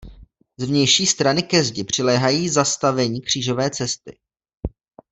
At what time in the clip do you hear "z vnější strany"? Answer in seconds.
0.57-1.43